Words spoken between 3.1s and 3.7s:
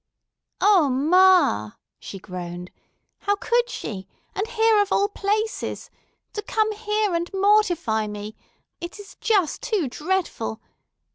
"How could